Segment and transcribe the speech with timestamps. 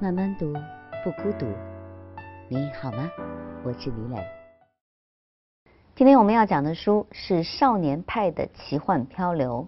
[0.00, 0.52] 慢慢读，
[1.02, 1.46] 不孤独。
[2.48, 3.10] 你好吗？
[3.64, 4.22] 我是李磊。
[5.94, 9.66] 今天我们要讲的书是《少年派的奇幻漂流》。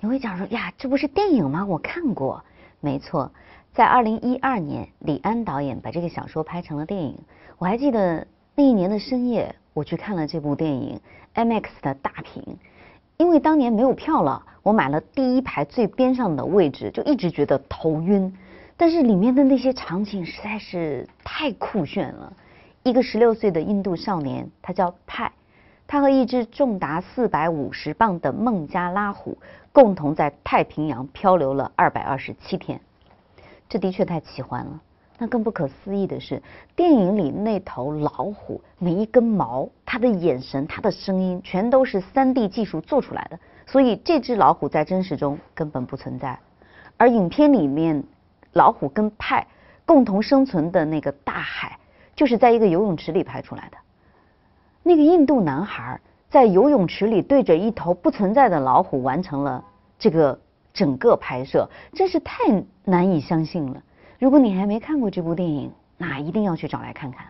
[0.00, 1.64] 你会讲说呀，这不是电影吗？
[1.66, 2.44] 我看过。
[2.80, 3.30] 没错，
[3.72, 7.18] 在二零一二年，李安导演把这个小说拍成了电影。
[7.58, 11.00] 我还记得那一年的深夜，我去看了这部电影
[11.34, 12.58] ，IMAX 的大屏。
[13.18, 18.34] 因为当年没有票了，我买了第一排最边上的位置，就一直觉得头晕。
[18.80, 22.32] 但是里面的那些场景实在是太酷炫了。
[22.82, 25.30] 一个十六岁的印度少年，他叫派，
[25.86, 29.36] 他和一只重达四百五十磅的孟加拉虎
[29.70, 32.80] 共同在太平洋漂流了二百二十七天。
[33.68, 34.80] 这的确太奇幻了。
[35.18, 36.42] 那更不可思议的是，
[36.74, 43.38] 电影里那头老虎每一根毛、它的眼神、它的声音，全都是 3D 技术做出来的。
[43.66, 46.38] 所以这只老虎在真实中根本不存在。
[46.96, 48.02] 而影片里面，
[48.52, 49.46] 老虎跟派
[49.84, 51.78] 共同生存的那个大海，
[52.14, 53.76] 就是在一个游泳池里拍出来的。
[54.82, 59.64] 那个印度男孩在游泳池里对着一头不存在的老虎完成了
[59.98, 60.38] 这个
[60.72, 63.82] 整个拍摄，真是太难以相信了。
[64.18, 67.26] 如果你还没看过这部电影，那一定要去找来看看。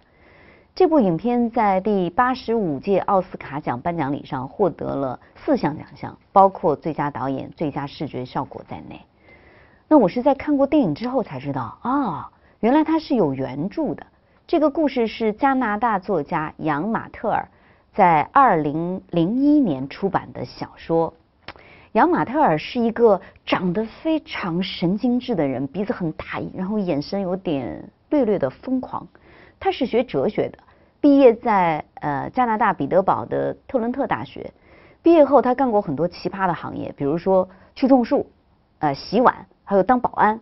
[0.75, 9.01] 这部影片在第八十五届奥斯卡奖颁奖礼上获得了四项奖项，包括最佳导演、最佳视觉效果在内。
[9.93, 12.27] 那我是在看过电影之后才知道、哦，
[12.61, 14.07] 原来它是有原著的。
[14.47, 17.49] 这个故事是加拿大作家杨马特尔
[17.93, 21.13] 在二零零一年出版的小说。
[21.91, 29.09] 杨马特尔是一个长得非常神经质的人，鼻子很大，然后眼神有点略略的疯狂。
[29.59, 30.59] 他是学哲学的，
[31.01, 34.53] 毕业在呃加拿大彼得堡的特伦特大学。
[35.03, 38.31] 毕业后，他干过很多奇葩的行业，比如说去种树，
[38.79, 39.47] 呃洗碗。
[39.71, 40.41] 还有当保安，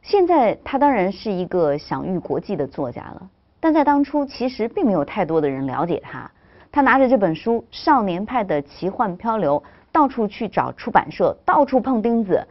[0.00, 3.28] 现在他当然是一个享誉国际的作家了。
[3.58, 6.30] 但在当初，其实并没有太多的人了解他。
[6.70, 9.60] 他拿着这本书《少年派的奇幻漂流》，
[9.90, 12.46] 到处去找出版社，到处碰钉子，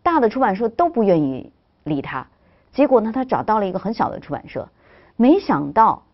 [0.00, 1.52] 大的出版社都不愿意
[1.82, 2.24] 理他。
[2.70, 4.68] 结果呢，他找到了一个很小的出版社，
[5.16, 6.04] 没想到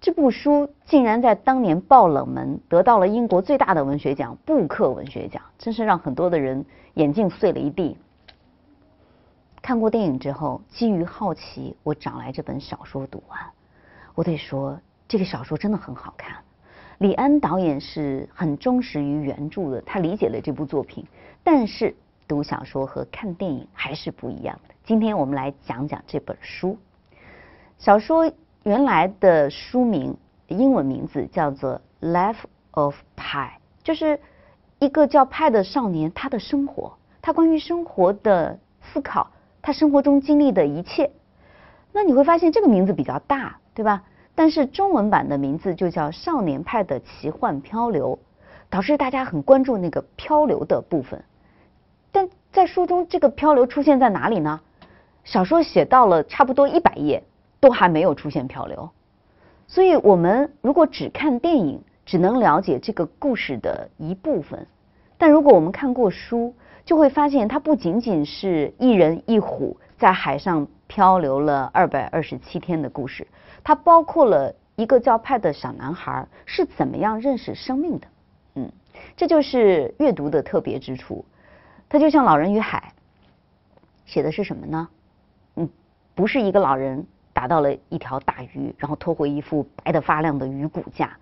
[0.00, 6.64] 这部书竟然在当年爆冷门，得到了英国最大的文学奖布克文学奖，真是让很多的人
[6.94, 7.98] 眼镜碎了一地。
[9.66, 13.36] 看过电影之后，基于好奇，我找来这本小说读完。
[14.14, 14.78] 我得说，
[15.08, 16.36] 这个小说真的很好看。
[16.98, 21.04] 李安导演是很忠实于原著的，他理解了这部作品。
[21.42, 21.96] 但是
[22.28, 24.74] 读小说和看电影还是不一样的。
[24.84, 26.78] 今天我们来讲讲这本书。
[27.76, 28.30] 小说
[28.62, 30.16] 原来的书名
[30.46, 31.80] 英文名字叫做
[32.12, 33.48] 《Life of Pi》，
[33.82, 34.20] 就是
[34.78, 39.32] 一个叫派的少年他的生活，他关于生活的思考。
[39.66, 41.10] 他生活中经历的一切，
[41.90, 44.04] 那你会发现这个名字比较大，对吧？
[44.36, 48.16] 但是中文版的名字就叫《少年派的奇幻漂流》，
[48.70, 51.24] 导致大家很关注那个漂流的部分。
[52.12, 54.60] 但在书中，这个漂流出现在哪里呢？
[55.24, 57.24] 小说写到了差不多一百页，
[57.58, 58.90] 都还没有出现漂流。
[59.66, 64.68] 所以我们如果只看电影，只能了解这个故事的一部分。
[65.18, 66.54] 但如果我们看过书，
[66.86, 73.26] 就会发现，它不仅仅是一人一虎在海上漂流了二百二十七天的故事，
[73.64, 78.06] 它包括了一个叫派的小男孩是怎么样认识生命的。
[78.54, 78.70] 嗯，
[79.16, 81.24] 这就是阅读的特别之处。
[81.88, 82.92] 它就像《老人与海》，
[84.06, 84.88] 写的是什么呢？
[85.56, 85.68] 嗯，
[86.14, 91.16] 不是一个老人打到了一条大鱼，然后拖回一副白得发亮的鱼骨架。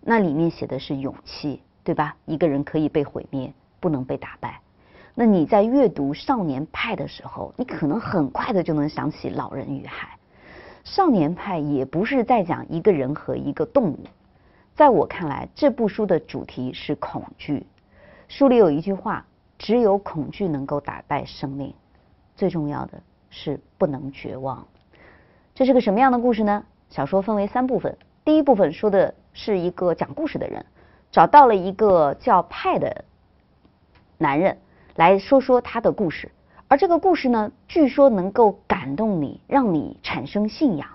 [0.00, 2.16] 那里面写的是勇气，对吧？
[2.24, 4.58] 一个人可以被毁灭，不能被打败。
[5.14, 10.18] 那你在阅读《少年派》的时候，你可能很快的就能想起《老人与海》。
[10.94, 13.98] 《少年派》也不是在讲一个人和一个动物，
[14.74, 17.66] 在我看来，这部书的主题是恐惧。
[18.28, 19.26] 书里有一句话
[19.58, 21.74] ：“只有恐惧能够打败生命，
[22.36, 24.66] 最重要的是不能绝望。”
[25.54, 26.64] 这是个什么样的故事呢？
[26.88, 30.64] 小说分为三部分，第一部分说的是一个讲故事的人
[31.12, 33.04] 找到了一个叫派的
[34.16, 34.56] 男人。
[34.96, 36.30] 来说说他的故事，
[36.68, 40.88] 而这个故事呢，据说能够感动你，让你产生信仰。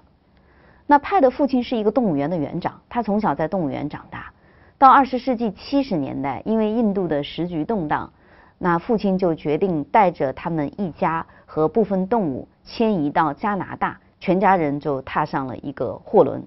[0.87, 4.31] 那派的父亲是一个动物园的园长，他从小在动物园长大。
[4.77, 8.11] 到二十世纪七十年代，因为印度的时局动荡，
[8.57, 16.43] 那父亲就决定带着他们一家和部分动物迁移到加拿大，全家人就踏上了一个货轮。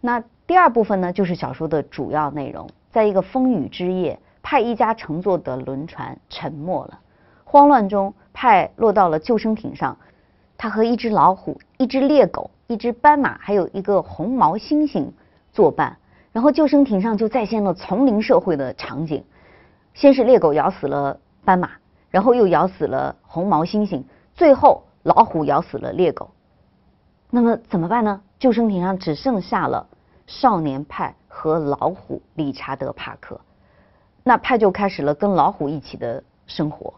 [0.00, 4.18] 那第二部分呢，就是小说的主要内容，在一个风雨之夜。
[4.42, 6.98] 派一家乘坐的轮船沉没了，
[7.44, 9.96] 慌乱中，派落到了救生艇上，
[10.56, 15.06] 他和一只老虎、一只猎狗、一只斑马，还有一个红毛猩猩
[15.52, 15.96] 作伴。
[16.32, 19.24] 然后救生艇上就再现了丛林社会的场景，
[19.94, 21.70] 先是猎狗咬死了斑马，
[22.08, 24.04] 然后又咬死了红毛猩猩，
[24.34, 26.30] 最后老虎咬死了猎狗。
[27.30, 28.20] 那么怎么办呢？
[28.38, 29.86] 救生艇上只剩下了
[30.26, 33.40] 少年派和老虎理查德·帕克。
[34.22, 36.94] 那派就开始了跟老虎一起的生活，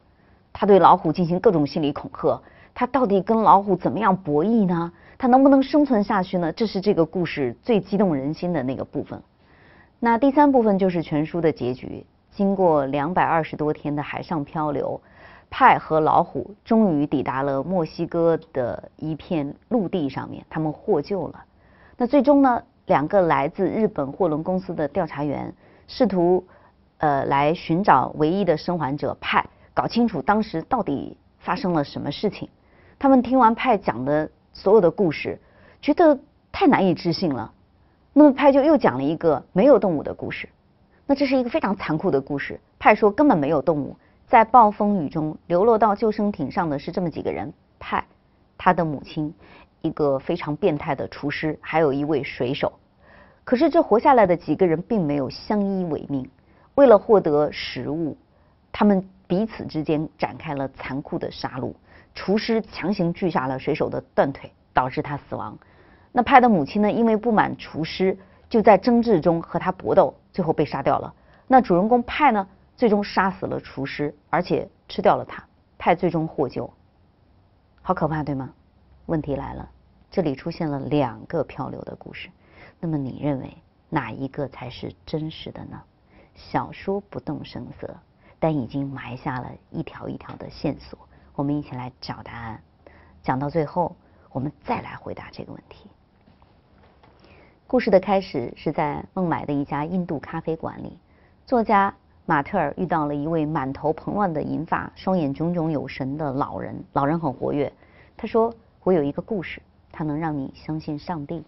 [0.53, 2.41] 他对老虎进行各种心理恐吓。
[2.75, 4.93] 他到底跟老虎怎么样博弈呢？
[5.19, 6.51] 他能不能生存下去呢？
[6.53, 9.23] 这是这个故事最激动人心的那个部分。
[10.01, 12.05] 那第三部分就是全书的结局。
[12.35, 14.99] 经过两百二十多天的海上漂流，
[15.51, 21.45] 派和老虎终于抵达了墨西哥的一片陆地上面，他们获救了。
[21.99, 25.55] 那最终呢，两个来自日本货轮公司的调查员
[25.87, 26.43] 试图
[27.03, 29.45] 呃来寻找唯一的生还者派，
[29.75, 32.49] 搞清楚当时到底发生了什么事情。
[32.97, 35.41] 他们听完派讲的所有的故事，
[35.81, 36.17] 觉得
[36.53, 37.53] 太难以置信了。
[38.13, 40.49] 那么派就又讲了一个没有动物的故事。
[41.05, 42.61] 那这是一个非常残酷的故事。
[42.79, 43.97] 派说根本没有动物，
[44.29, 48.05] 在暴风雨中流落到救生艇上的是这么几个人：派、
[48.57, 49.35] 他的母亲、
[49.81, 52.73] 一个非常变态的厨师，还有一位水手。
[53.43, 56.31] 可是这活下来的几个人并没有相依为命，
[56.75, 58.17] 为了获得食物，
[58.73, 61.75] 他们彼此之间展开了残酷的杀戮。
[62.15, 65.59] 厨师强行锯下了水手的断腿，导致他死亡。
[66.13, 66.93] 那派的母亲呢？
[66.93, 68.19] 因为不满厨师，
[68.51, 71.15] 就在争执中和他搏斗，最后被杀掉了。
[71.47, 72.47] 那主人公派呢？
[72.77, 75.43] 最终杀死了厨师，而且吃掉了他。
[75.79, 76.71] 派最终获救。
[77.81, 78.51] 好可怕，对吗？
[79.07, 79.69] 问题来了，
[80.11, 82.29] 这里出现了两个漂流的故事。
[82.79, 83.57] 那么你认为
[83.89, 85.81] 哪一个才是真实的呢？
[86.35, 87.97] 小说不动声色，
[88.39, 90.99] 但已经埋下了一条一条的线索。
[91.35, 92.61] 我们一起来找答案，
[93.23, 93.97] 讲到最后，
[94.33, 95.89] 我们再来回答这个问题。
[97.67, 100.99] 故事的开始是在孟买的一家印度咖啡馆里，
[101.47, 101.95] 作家
[102.27, 106.85] 马特尔遇到了一位满头蓬乱的银发、双眼炯炯有神的老人。
[106.93, 107.73] 老人很活跃，
[108.17, 111.45] 他说：“我有一个故事，它能让你相信上帝。”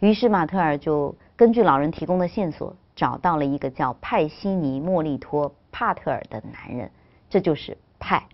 [0.00, 6.90] 于是马特尔就根据老人提供的线索，找到了一个叫派西尼·莫利托·帕特尔的男人，
[7.28, 8.26] 这就是派。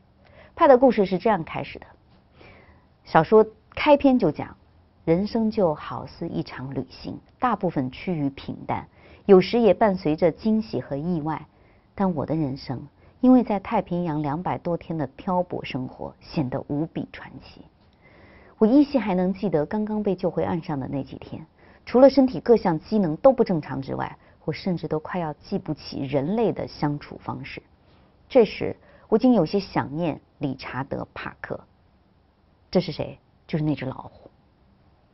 [0.55, 1.87] 派的故事是这样开始的：
[3.05, 4.57] 小说开篇就讲，
[5.05, 8.87] 人生就好似一场旅行，大部分趋于平淡，
[9.25, 11.47] 有时也伴随着惊喜和意外。
[11.95, 12.87] 但我的人生，
[13.21, 17.63] 因为在太平洋两百多天的漂泊生活，显得无比传奇。
[18.59, 21.47] 我依稀还能记得刚刚被救回岸上的那几天，
[21.87, 24.19] 除了身体各项机能都不正常之外，
[24.51, 27.63] 我甚至都快要记不起人类的相处方式。
[28.29, 28.77] 这时，
[29.09, 31.61] 我竟有些想念理查德·帕克。
[32.69, 33.21] 这是谁？
[33.47, 34.29] 就是那只老虎。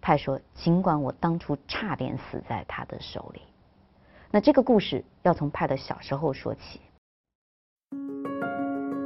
[0.01, 3.43] 派说：“尽管我当初差点死在他的手里。”
[4.33, 6.81] 那这个故事要从派的小时候说起。